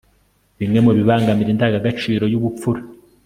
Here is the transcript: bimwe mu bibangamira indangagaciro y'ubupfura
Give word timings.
bimwe 0.59 0.79
mu 0.85 0.91
bibangamira 0.97 1.49
indangagaciro 1.51 2.23
y'ubupfura 2.31 2.81